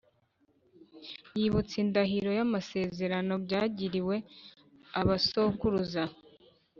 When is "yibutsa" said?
1.39-1.75